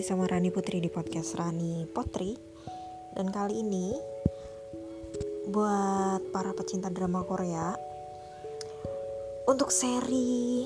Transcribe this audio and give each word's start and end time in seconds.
lagi 0.00 0.16
sama 0.16 0.24
Rani 0.24 0.48
Putri 0.48 0.80
di 0.80 0.88
podcast 0.88 1.36
Rani 1.36 1.84
Potri. 1.84 2.32
Dan 3.12 3.28
kali 3.28 3.60
ini 3.60 3.92
Buat 5.52 6.32
para 6.32 6.56
pecinta 6.56 6.88
drama 6.88 7.20
Korea 7.20 7.76
Untuk 9.44 9.68
seri 9.68 10.64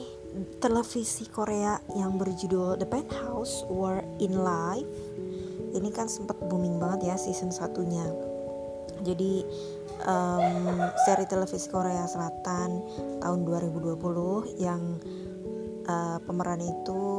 televisi 0.62 1.26
Korea 1.26 1.82
yang 1.98 2.14
berjudul 2.14 2.78
The 2.78 2.86
Penthouse 2.86 3.66
War 3.66 4.06
in 4.22 4.38
Life 4.38 4.94
Ini 5.74 5.90
kan 5.90 6.06
sempat 6.06 6.38
booming 6.46 6.78
banget 6.78 7.10
ya 7.10 7.18
season 7.18 7.50
satunya. 7.50 8.06
Jadi 9.02 9.42
um, 10.06 10.78
seri 11.10 11.26
televisi 11.26 11.66
Korea 11.74 12.06
Selatan 12.06 12.86
tahun 13.18 13.42
2020 13.42 14.62
yang 14.62 15.02
uh, 15.90 16.22
pemeran 16.22 16.62
itu 16.62 17.13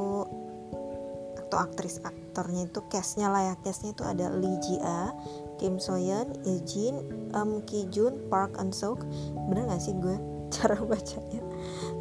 atau 1.55 1.71
aktris 1.71 2.03
aktornya 2.03 2.67
itu 2.67 2.83
castnya 2.91 3.31
lah 3.31 3.47
ya 3.47 3.55
castnya 3.63 3.95
itu 3.95 4.03
ada 4.03 4.27
Lee 4.27 4.59
Ji 4.59 4.75
A, 4.83 5.15
Kim 5.55 5.79
So 5.79 5.95
Yeon, 5.95 6.35
Jin, 6.67 6.99
Um 7.31 7.63
Ki 7.63 7.87
Jun, 7.87 8.27
Park 8.27 8.59
Eun 8.59 8.75
Suk 8.75 8.99
bener 9.47 9.71
gak 9.71 9.79
sih 9.79 9.95
gue 9.95 10.19
cara 10.55 10.75
bacanya 10.83 11.39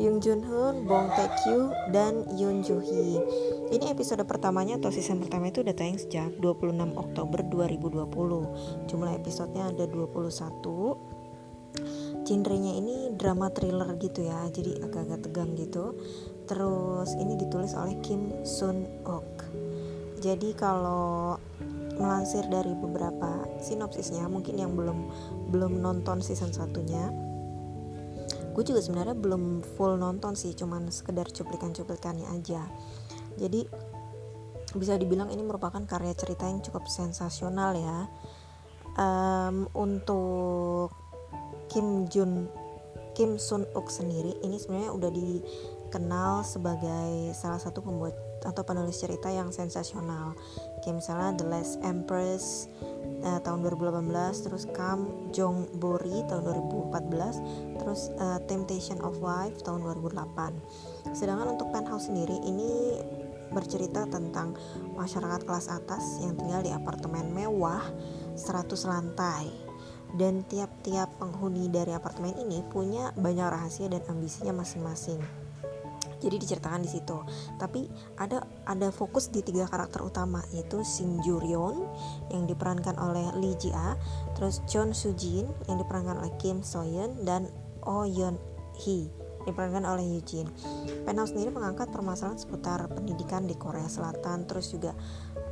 Yung 0.03 0.19
Jun 0.19 0.43
Hoon, 0.43 0.91
Bong 0.91 1.07
Tae 1.15 1.31
Kyu, 1.41 1.71
dan 1.95 2.27
Yoon 2.35 2.67
Joo 2.67 2.83
Hee. 2.83 3.23
Ini 3.71 3.95
episode 3.95 4.27
pertamanya 4.27 4.77
atau 4.77 4.91
season 4.91 5.23
pertama 5.23 5.49
itu 5.49 5.63
udah 5.63 5.73
tayang 5.73 5.97
sejak 5.97 6.35
26 6.43 6.99
Oktober 6.99 7.41
2020. 7.47 8.91
Jumlah 8.91 9.13
episodenya 9.17 9.71
ada 9.71 9.87
21. 9.89 12.27
Genrenya 12.27 12.73
ini 12.77 13.15
drama 13.17 13.49
thriller 13.55 13.97
gitu 13.97 14.27
ya, 14.27 14.51
jadi 14.53 14.85
agak-agak 14.85 15.31
tegang 15.31 15.57
gitu. 15.57 15.97
Terus 16.45 17.17
ini 17.17 17.41
ditulis 17.41 17.73
oleh 17.73 17.97
Kim 18.05 18.45
Sun 18.45 18.85
Ok. 19.09 19.34
Jadi 20.25 20.57
kalau 20.57 21.37
melansir 22.01 22.49
dari 22.49 22.73
beberapa 22.73 23.45
sinopsisnya, 23.61 24.25
mungkin 24.25 24.57
yang 24.57 24.73
belum 24.73 24.99
belum 25.53 25.85
nonton 25.85 26.25
season 26.25 26.49
satunya, 26.49 27.13
gue 28.57 28.65
juga 28.65 28.81
sebenarnya 28.81 29.13
belum 29.21 29.61
full 29.77 30.01
nonton 30.01 30.33
sih 30.33 30.57
cuman 30.57 30.89
sekedar 30.89 31.29
cuplikan-cuplikannya 31.29 32.25
aja. 32.33 32.65
Jadi 33.37 33.69
bisa 34.81 34.97
dibilang 34.97 35.29
ini 35.29 35.45
merupakan 35.45 35.85
karya 35.85 36.17
cerita 36.17 36.49
yang 36.49 36.65
cukup 36.65 36.89
sensasional 36.89 37.77
ya. 37.77 38.09
Um, 38.97 39.69
untuk 39.77 40.95
Kim 41.69 42.07
Jun 42.09 42.47
Kim 43.15 43.39
Sun 43.39 43.67
Uk 43.75 43.91
sendiri 43.91 44.39
ini 44.43 44.59
sebenarnya 44.59 44.91
udah 44.95 45.11
dikenal 45.11 46.47
sebagai 46.47 47.35
salah 47.35 47.59
satu 47.59 47.83
pembuat 47.83 48.34
atau 48.45 48.63
penulis 48.63 49.01
cerita 49.01 49.33
yang 49.33 49.51
sensasional. 49.51 50.37
Kayak 50.85 51.01
misalnya 51.01 51.31
The 51.41 51.47
Last 51.49 51.75
Empress 51.83 52.69
uh, 53.25 53.41
tahun 53.41 53.65
2018 53.65 54.45
terus 54.45 54.65
Kam 54.77 55.33
Jong 55.33 55.81
Bori 55.81 56.25
tahun 56.29 56.45
2014 56.93 57.81
terus 57.81 58.13
uh, 58.21 58.39
Temptation 58.45 59.01
of 59.01 59.19
Life 59.21 59.65
tahun 59.65 59.85
2008 59.85 61.13
sedangkan 61.17 61.57
untuk 61.57 61.69
Penthouse 61.73 62.09
sendiri 62.09 62.37
ini 62.45 63.01
bercerita 63.55 64.05
tentang 64.11 64.59
masyarakat 64.99 65.47
kelas 65.47 65.71
atas 65.71 66.19
yang 66.21 66.35
tinggal 66.35 66.61
di 66.61 66.75
apartemen 66.75 67.31
mewah 67.31 67.81
100 68.35 68.67
lantai. 68.91 69.47
Dan 70.15 70.47
tiap-tiap 70.47 71.11
penghuni 71.19 71.67
dari 71.67 71.91
apartemen 71.91 72.39
ini 72.39 72.63
punya 72.71 73.11
banyak 73.19 73.51
rahasia 73.51 73.91
dan 73.91 74.03
ambisinya 74.07 74.63
masing-masing 74.63 75.44
jadi 76.25 76.37
diceritakan 76.41 76.81
di 76.81 76.91
situ 76.91 77.19
tapi 77.61 77.87
ada 78.17 78.41
ada 78.65 78.89
fokus 78.89 79.29
di 79.29 79.45
tiga 79.45 79.69
karakter 79.69 80.01
utama 80.01 80.41
yaitu 80.57 80.81
Shin 80.81 81.21
Juryon 81.21 81.85
yang 82.33 82.49
diperankan 82.49 82.97
oleh 82.97 83.29
Lee 83.37 83.57
Ji 83.61 83.71
A 83.77 83.95
terus 84.33 84.65
Chon 84.65 84.97
Soo 84.97 85.13
Jin 85.13 85.45
yang 85.69 85.77
diperankan 85.77 86.25
oleh 86.25 86.33
Kim 86.41 86.65
So 86.65 86.83
Yeon 86.83 87.29
dan 87.29 87.53
Oh 87.85 88.09
Yeon 88.09 88.41
Hee 88.81 89.25
diperankan 89.45 89.85
oleh 89.85 90.05
Eugene. 90.09 90.49
Penthouse 91.05 91.37
sendiri 91.37 91.53
mengangkat 91.53 91.93
permasalahan 91.93 92.41
seputar 92.41 92.89
pendidikan 92.91 93.45
di 93.45 93.53
Korea 93.55 93.87
Selatan, 93.87 94.49
terus 94.49 94.73
juga 94.73 94.97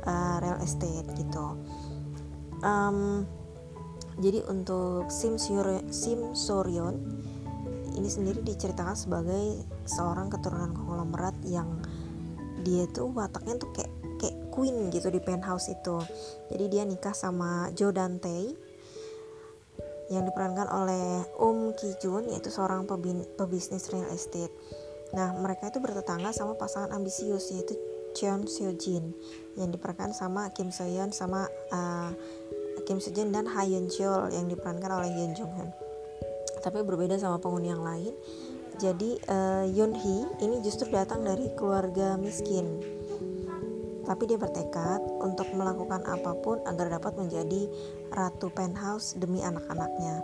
uh, 0.03 0.37
real 0.41 0.57
estate 0.65 1.05
gitu. 1.13 1.61
Um, 2.65 3.29
jadi 4.17 4.45
untuk 4.45 5.09
Sim 5.09 5.37
Soryon 6.33 6.95
ini 7.93 8.09
sendiri 8.09 8.41
diceritakan 8.41 8.97
sebagai 8.97 9.61
seorang 9.85 10.29
keturunan 10.33 10.73
konglomerat 10.73 11.37
yang 11.45 11.81
dia 12.63 12.87
tuh 12.89 13.11
wataknya 13.11 13.59
tuh 13.59 13.69
kayak 13.75 13.91
kayak 14.17 14.37
queen 14.55 14.87
gitu 14.89 15.11
di 15.11 15.19
penthouse 15.19 15.67
itu. 15.69 15.99
Jadi 16.47 16.65
dia 16.71 16.83
nikah 16.87 17.11
sama 17.11 17.69
Joe 17.75 17.91
Dante 17.91 18.55
yang 20.11 20.23
diperankan 20.27 20.67
oleh 20.71 21.25
Um 21.39 21.75
Ki 21.75 21.95
Jun 21.99 22.31
yaitu 22.31 22.51
seorang 22.51 22.87
pebisnis 23.35 23.91
real 23.91 24.07
estate. 24.11 24.51
Nah 25.11 25.35
mereka 25.37 25.69
itu 25.69 25.83
bertetangga 25.83 26.31
sama 26.31 26.55
pasangan 26.55 26.95
ambisius 26.95 27.51
yaitu 27.51 27.75
Cheon 28.13 28.45
Seo 28.45 28.71
Jin 28.77 29.11
yang 29.57 29.73
diperankan 29.73 30.13
sama 30.13 30.53
Kim 30.53 30.69
So 30.69 30.85
Yeon 30.85 31.09
sama 31.09 31.49
uh, 31.73 32.13
Kim 32.85 33.01
So 33.01 33.09
Jin 33.09 33.33
dan 33.33 33.49
Ha 33.49 33.65
Yeon 33.65 33.89
Chul 33.89 34.29
yang 34.31 34.45
diperankan 34.47 34.91
oleh 35.01 35.09
Yoon 35.09 35.33
Jung 35.33 35.49
Hoon 35.49 35.82
tapi 36.63 36.79
berbeda 36.81 37.19
sama 37.19 37.37
penghuni 37.43 37.69
yang 37.69 37.83
lain. 37.83 38.15
Jadi 38.79 39.19
uh, 39.29 39.67
Yoon 39.69 39.93
Hee 39.93 40.25
ini 40.41 40.63
justru 40.63 40.89
datang 40.89 41.21
dari 41.21 41.51
keluarga 41.53 42.15
miskin. 42.17 42.79
Tapi 44.03 44.23
dia 44.27 44.35
bertekad 44.35 44.99
untuk 45.23 45.47
melakukan 45.55 46.03
apa 46.07 46.35
pun 46.39 46.59
agar 46.67 46.91
dapat 46.99 47.15
menjadi 47.19 47.69
ratu 48.11 48.49
penthouse 48.51 49.15
demi 49.19 49.43
anak-anaknya. 49.43 50.23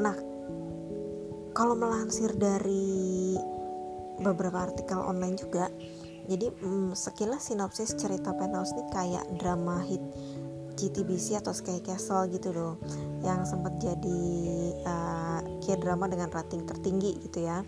Nah 0.00 0.16
kalau 1.52 1.76
melansir 1.76 2.32
dari 2.34 3.36
beberapa 4.18 4.68
artikel 4.68 4.98
online 4.98 5.38
juga 5.38 5.70
jadi 6.28 6.52
mm, 6.52 6.92
sekilas 6.92 7.48
sinopsis 7.48 7.96
cerita 7.96 8.36
penthouse 8.36 8.76
ini 8.76 8.84
kayak 8.92 9.24
drama 9.40 9.80
hit 9.80 10.02
GTBC 10.78 11.40
atau 11.40 11.50
Sky 11.50 11.82
Castle 11.82 12.30
gitu 12.30 12.54
loh. 12.54 12.78
Yang 13.24 13.56
sempat 13.56 13.80
jadi 13.82 14.22
uh, 14.86 15.17
drama 15.76 16.08
dengan 16.08 16.32
rating 16.32 16.64
tertinggi 16.64 17.20
gitu 17.28 17.44
ya. 17.44 17.60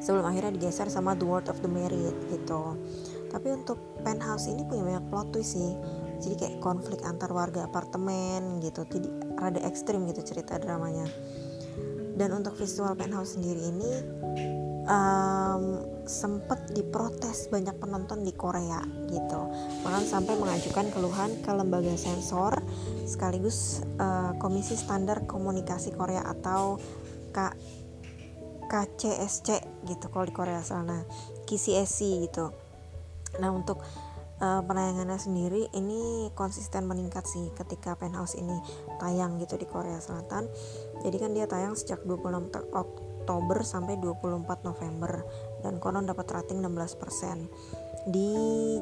Sebelum 0.00 0.24
akhirnya 0.24 0.56
digeser 0.56 0.88
sama 0.88 1.12
The 1.18 1.26
World 1.28 1.52
of 1.52 1.60
the 1.60 1.68
Married 1.68 2.16
gitu. 2.32 2.78
Tapi 3.28 3.52
untuk 3.52 3.76
Penthouse 4.00 4.48
ini 4.48 4.64
punya 4.64 4.86
banyak 4.86 5.04
plot 5.12 5.28
twist 5.36 5.58
sih. 5.58 5.72
Jadi 6.24 6.34
kayak 6.40 6.56
konflik 6.64 7.04
antar 7.04 7.28
warga 7.34 7.68
apartemen 7.68 8.62
gitu. 8.64 8.86
Jadi 8.88 9.08
rada 9.36 9.60
ekstrim 9.66 10.08
gitu 10.08 10.24
cerita 10.24 10.56
dramanya. 10.56 11.04
Dan 12.16 12.32
untuk 12.32 12.56
visual 12.56 12.96
Penthouse 12.96 13.36
sendiri 13.36 13.60
ini 13.60 13.92
um, 14.88 15.84
sempat 16.06 16.70
diprotes 16.70 17.50
banyak 17.50 17.74
penonton 17.82 18.22
di 18.22 18.32
Korea 18.32 18.80
gitu. 19.10 19.40
Bahkan 19.82 20.04
sampai 20.06 20.38
mengajukan 20.38 20.88
keluhan 20.94 21.42
ke 21.42 21.50
lembaga 21.50 21.94
sensor 21.98 22.62
sekaligus 23.04 23.82
uh, 23.98 24.34
Komisi 24.38 24.78
Standar 24.78 25.26
Komunikasi 25.26 25.92
Korea 25.92 26.22
atau 26.24 26.78
K 27.34 27.38
KCSC 28.66 29.62
gitu 29.86 30.10
kalau 30.10 30.26
di 30.26 30.34
Korea 30.34 30.62
sana 30.62 31.06
KCSC 31.46 32.26
gitu. 32.26 32.50
Nah 33.38 33.50
untuk 33.54 33.78
uh, 34.42 34.62
penayangannya 34.66 35.18
sendiri 35.18 35.62
ini 35.70 36.30
konsisten 36.34 36.90
meningkat 36.90 37.26
sih 37.30 37.54
ketika 37.54 37.94
Penthouse 37.94 38.34
ini 38.34 38.58
tayang 38.98 39.38
gitu 39.38 39.54
di 39.54 39.66
Korea 39.70 40.02
Selatan. 40.02 40.50
Jadi 41.06 41.16
kan 41.18 41.30
dia 41.30 41.46
tayang 41.46 41.78
sejak 41.78 42.02
26 42.02 42.50
Oktober 42.74 43.05
sampai 43.66 43.98
24 43.98 44.62
November 44.62 45.26
dan 45.66 45.82
konon 45.82 46.06
dapat 46.06 46.30
rating 46.30 46.62
16% 46.62 48.10
di 48.10 48.30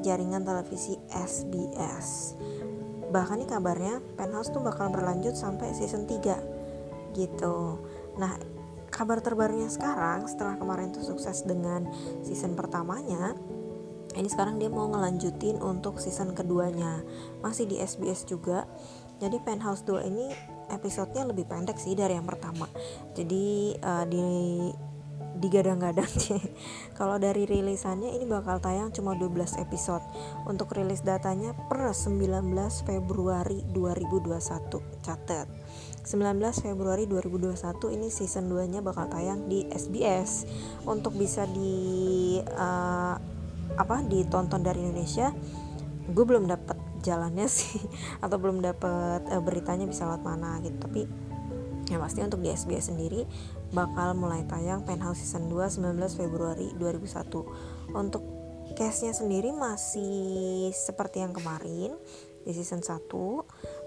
jaringan 0.05 0.45
televisi 0.45 1.01
SBS. 1.09 2.37
Bahkan 3.09 3.41
nih 3.41 3.49
kabarnya 3.49 3.95
Penthouse 4.21 4.53
tuh 4.53 4.61
bakal 4.61 4.93
berlanjut 4.93 5.33
sampai 5.33 5.73
season 5.73 6.05
3 6.05 7.17
gitu. 7.17 7.81
Nah, 8.21 8.37
kabar 8.93 9.25
terbarunya 9.25 9.71
sekarang 9.71 10.29
setelah 10.29 10.61
kemarin 10.61 10.93
tuh 10.93 11.03
sukses 11.03 11.47
dengan 11.47 11.89
season 12.21 12.53
pertamanya, 12.59 13.33
ini 14.15 14.29
sekarang 14.31 14.63
dia 14.63 14.71
mau 14.71 14.87
ngelanjutin 14.91 15.59
untuk 15.59 15.99
season 15.99 16.33
keduanya 16.33 17.03
masih 17.43 17.67
di 17.67 17.83
SBS 17.83 18.23
juga 18.27 18.67
jadi 19.19 19.39
Penthouse 19.43 19.83
2 19.87 20.11
ini 20.11 20.27
episodenya 20.77 21.25
lebih 21.31 21.47
pendek 21.47 21.79
sih 21.79 21.95
dari 21.95 22.19
yang 22.19 22.27
pertama. 22.27 22.67
Jadi 23.15 23.77
uh, 23.81 24.05
di 24.05 24.27
digadang-gadang 25.35 26.09
sih. 26.25 26.41
Kalau 26.95 27.19
dari 27.19 27.45
rilisannya 27.45 28.15
ini 28.15 28.25
bakal 28.25 28.63
tayang 28.63 28.95
cuma 28.95 29.19
12 29.19 29.61
episode. 29.61 30.05
Untuk 30.47 30.73
rilis 30.73 31.03
datanya 31.03 31.53
per 31.69 31.91
19 31.91 32.55
Februari 32.87 33.67
2021 33.75 35.05
catat. 35.05 35.47
19 36.05 36.65
Februari 36.65 37.09
2021 37.09 37.97
ini 37.97 38.09
season 38.13 38.53
2 38.53 38.73
nya 38.77 38.81
bakal 38.85 39.09
tayang 39.09 39.49
di 39.49 39.65
SBS 39.73 40.45
untuk 40.85 41.17
bisa 41.17 41.49
di 41.49 42.37
uh, 42.45 43.17
apa 43.75 44.05
ditonton 44.05 44.61
dari 44.61 44.85
Indonesia 44.85 45.33
gue 46.05 46.25
belum 46.29 46.45
dapat 46.45 46.77
jalannya 47.05 47.45
sih 47.45 47.85
atau 48.25 48.41
belum 48.41 48.65
dapat 48.65 49.29
uh, 49.29 49.43
beritanya 49.45 49.85
bisa 49.85 50.09
lewat 50.09 50.25
mana 50.25 50.59
gitu. 50.65 50.81
Tapi 50.81 51.05
yang 51.93 52.01
pasti 52.01 52.25
untuk 52.25 52.41
di 52.41 52.49
SBS 52.49 52.89
sendiri 52.89 53.29
bakal 53.77 54.17
mulai 54.17 54.41
tayang 54.49 54.89
Penthouse 54.89 55.21
Season 55.21 55.53
2 55.53 55.85
19 55.85 56.01
Februari 56.17 56.73
2001 56.81 57.93
untuk 57.93 58.25
case-nya 58.73 59.13
sendiri 59.13 59.53
masih 59.53 60.73
seperti 60.73 61.21
yang 61.21 61.37
kemarin 61.37 61.93
di 62.45 62.53
season 62.53 62.85
1 62.85 63.09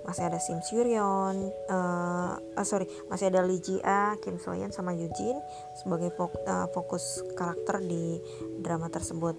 masih 0.05 0.23
ada 0.25 0.41
Sim 0.41 0.61
Suryon 0.65 1.35
uh, 1.69 2.33
uh, 2.37 2.65
sorry 2.65 2.89
masih 3.09 3.29
ada 3.29 3.45
Lee 3.45 3.61
Ji 3.61 3.77
A, 3.85 4.17
Kim 4.17 4.41
Soyeon 4.41 4.73
sama 4.73 4.97
Eugene 4.97 5.37
sebagai 5.77 6.09
fok, 6.17 6.41
uh, 6.45 6.65
fokus 6.73 7.21
karakter 7.37 7.85
di 7.85 8.17
drama 8.61 8.89
tersebut. 8.89 9.37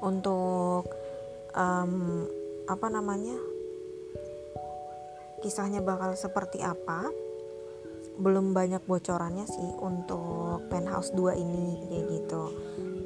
Untuk 0.00 0.92
um, 1.56 2.24
apa 2.66 2.86
namanya 2.90 3.38
kisahnya 5.40 5.84
bakal 5.84 6.12
seperti 6.18 6.60
apa. 6.62 7.06
Belum 8.16 8.56
banyak 8.56 8.80
bocorannya 8.88 9.44
sih 9.44 9.70
untuk 9.76 10.64
penthouse 10.72 11.12
2 11.12 11.36
ini 11.36 11.84
kayak 11.86 12.06
gitu. 12.16 12.42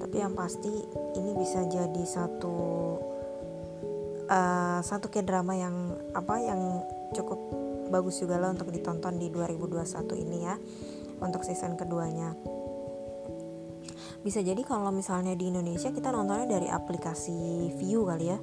Tapi 0.00 0.16
yang 0.16 0.32
pasti 0.38 0.70
ini 1.18 1.34
bisa 1.34 1.66
jadi 1.66 2.04
satu 2.06 2.56
uh, 4.30 4.80
satu 4.80 5.10
kayak 5.10 5.26
drama 5.26 5.58
yang 5.58 5.74
apa 6.14 6.34
yang 6.38 6.60
cukup 7.12 7.38
bagus 7.90 8.22
juga 8.22 8.38
lah 8.38 8.54
untuk 8.54 8.70
ditonton 8.70 9.18
di 9.18 9.28
2021 9.34 10.22
ini 10.22 10.38
ya 10.46 10.54
untuk 11.18 11.42
season 11.42 11.74
keduanya. 11.74 12.38
Bisa 14.22 14.44
jadi 14.44 14.62
kalau 14.62 14.94
misalnya 14.94 15.34
di 15.34 15.50
Indonesia 15.50 15.90
kita 15.90 16.14
nontonnya 16.14 16.46
dari 16.46 16.68
aplikasi 16.70 17.72
View 17.82 18.06
kali 18.06 18.30
ya 18.30 18.38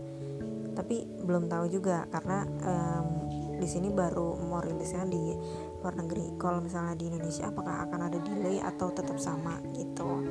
tapi 0.77 1.09
belum 1.25 1.49
tahu 1.49 1.65
juga 1.73 2.05
karena 2.13 2.45
um, 2.45 3.25
di 3.57 3.65
sini 3.65 3.89
baru 3.89 4.37
mau 4.45 4.61
rilisnya 4.61 5.09
di 5.09 5.33
luar 5.81 5.97
negeri. 5.97 6.37
Kalau 6.37 6.61
misalnya 6.61 6.93
di 6.93 7.09
Indonesia 7.09 7.49
apakah 7.49 7.89
akan 7.89 7.99
ada 8.05 8.21
delay 8.21 8.61
atau 8.61 8.93
tetap 8.93 9.17
sama 9.17 9.57
gitu? 9.73 10.21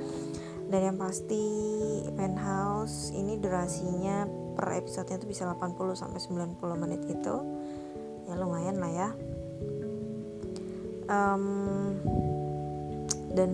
Dan 0.71 0.95
yang 0.95 0.99
pasti 0.99 1.43
penthouse 2.15 3.11
ini 3.15 3.39
durasinya 3.43 4.27
per 4.55 4.79
episodenya 4.79 5.19
tuh 5.19 5.31
bisa 5.31 5.43
80 5.51 5.99
sampai 5.99 6.21
90 6.23 6.83
menit 6.83 7.03
gitu. 7.11 7.43
Ya 8.31 8.39
lumayan 8.39 8.79
lah 8.79 8.91
ya. 8.95 9.09
Um, 11.07 11.47
dan 13.35 13.51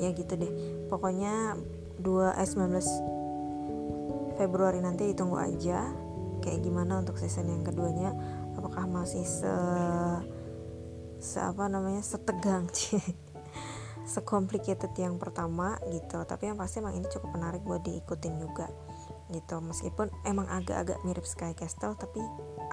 ya 0.00 0.12
gitu 0.12 0.36
deh. 0.36 0.52
Pokoknya 0.88 1.56
2 2.00 2.40
eh 2.40 2.48
19 2.48 4.40
Februari 4.40 4.80
nanti 4.80 5.12
ditunggu 5.12 5.36
aja 5.36 6.01
kayak 6.42 6.60
gimana 6.66 7.00
untuk 7.00 7.16
season 7.16 7.48
yang 7.48 7.62
keduanya? 7.62 8.10
Apakah 8.58 8.84
masih 8.90 9.24
se 9.24 9.54
se 11.22 11.38
apa 11.38 11.70
namanya 11.70 12.02
setegang 12.02 12.66
sekomplikated 14.12 14.90
yang 14.98 15.16
pertama 15.16 15.78
gitu. 15.86 16.18
Tapi 16.26 16.50
yang 16.50 16.58
pasti 16.58 16.82
emang 16.82 16.98
ini 16.98 17.06
cukup 17.06 17.30
menarik 17.38 17.62
buat 17.62 17.86
diikutin 17.86 18.42
juga 18.42 18.66
gitu. 19.30 19.62
Meskipun 19.62 20.10
emang 20.26 20.50
agak-agak 20.50 20.98
mirip 21.06 21.24
Sky 21.24 21.54
Castle 21.54 21.94
tapi 21.94 22.20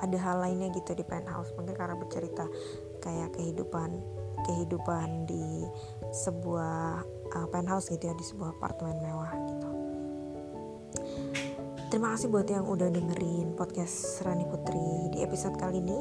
ada 0.01 0.17
hal 0.17 0.41
lainnya 0.41 0.73
gitu 0.73 0.97
di 0.97 1.05
penthouse. 1.05 1.53
Mungkin 1.53 1.77
karena 1.77 1.95
bercerita 1.95 2.49
kayak 2.99 3.37
kehidupan 3.37 4.19
kehidupan 4.39 5.29
di 5.29 5.67
sebuah 6.09 7.03
uh, 7.35 7.47
penthouse 7.51 7.91
gitu 7.91 8.09
ya 8.09 8.15
di 8.15 8.25
sebuah 8.25 8.55
apartemen 8.57 8.97
mewah 9.03 9.31
gitu 9.51 9.68
terima 11.89 12.13
kasih 12.13 12.29
buat 12.29 12.45
yang 12.45 12.69
udah 12.69 12.93
dengerin 12.93 13.57
podcast 13.57 14.21
Rani 14.21 14.45
Putri 14.45 15.09
di 15.09 15.25
episode 15.25 15.57
kali 15.57 15.81
ini 15.81 15.97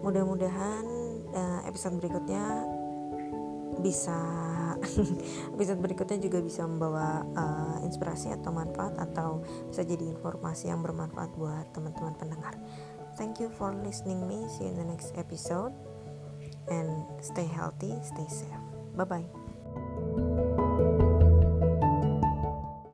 mudah-mudahan 0.00 0.84
uh, 1.36 1.60
episode 1.68 2.00
berikutnya 2.00 2.64
bisa 3.84 4.16
episode 5.54 5.84
berikutnya 5.84 6.16
juga 6.24 6.40
bisa 6.40 6.64
membawa 6.64 7.20
uh, 7.36 7.76
inspirasi 7.84 8.32
atau 8.32 8.56
manfaat 8.56 8.96
atau 8.96 9.44
bisa 9.68 9.84
jadi 9.84 10.16
informasi 10.16 10.72
yang 10.72 10.80
bermanfaat 10.80 11.28
buat 11.36 11.68
teman-teman 11.76 12.16
pendengar. 12.16 12.56
Thank 13.20 13.36
you 13.36 13.52
for 13.52 13.76
listening 13.84 14.24
me. 14.24 14.48
See 14.56 14.64
you 14.64 14.72
in 14.72 14.80
the 14.80 14.88
next 14.88 15.12
episode 15.20 15.76
and 16.72 17.04
stay 17.20 17.44
healthy, 17.44 17.92
stay 18.00 18.28
safe. 18.32 18.64
Bye 18.96 19.04
bye. 19.04 19.39